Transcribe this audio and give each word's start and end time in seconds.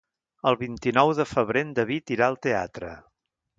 El 0.51 0.55
vint-i-nou 0.61 1.11
de 1.19 1.27
febrer 1.35 1.63
en 1.67 1.75
David 1.81 2.17
irà 2.17 2.29
al 2.33 2.41
teatre. 2.49 2.93